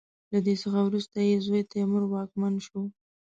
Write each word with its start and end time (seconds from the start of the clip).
له 0.31 0.39
ده 0.45 0.53
څخه 0.63 0.79
وروسته 0.83 1.17
یې 1.27 1.35
زوی 1.45 1.61
تیمور 1.71 2.03
واکمن 2.07 2.53
شو. 2.65 2.81